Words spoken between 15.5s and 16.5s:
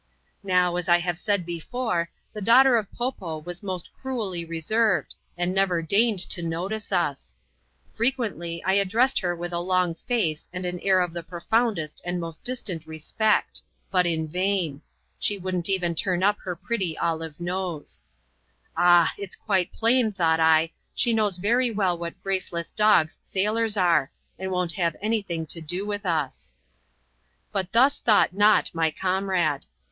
eien turn up